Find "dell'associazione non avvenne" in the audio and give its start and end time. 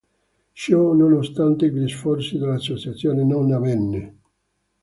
2.39-4.17